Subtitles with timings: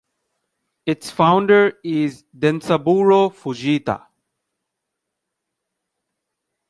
[0.87, 4.07] Its founder is Densaburo Fujita.